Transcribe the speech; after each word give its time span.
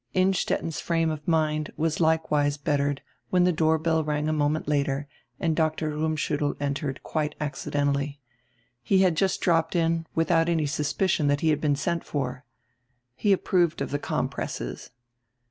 Innstetten's 0.15 0.79
frame 0.81 1.11
of 1.11 1.27
mind 1.27 1.71
was 1.77 1.99
likewise 1.99 2.57
bettered 2.57 3.03
when 3.29 3.45
tire 3.45 3.51
doorbell 3.53 4.03
rang 4.03 4.27
a 4.27 4.33
moment 4.33 4.67
later 4.67 5.07
and 5.39 5.55
Dr. 5.55 5.91
Rummschiittel 5.91 6.55
entered, 6.59 7.03
quite 7.03 7.35
accidentally. 7.39 8.19
He 8.81 9.03
had 9.03 9.15
just 9.15 9.41
dropped 9.41 9.75
in, 9.75 10.07
with 10.15 10.31
out 10.31 10.49
any 10.49 10.65
suspicion 10.65 11.27
that 11.27 11.41
he 11.41 11.49
had 11.49 11.61
been 11.61 11.75
sent 11.75 12.03
for. 12.03 12.45
He 13.15 13.31
approved 13.31 13.79
of 13.79 13.91
the 13.91 13.99
compresses. 13.99 14.89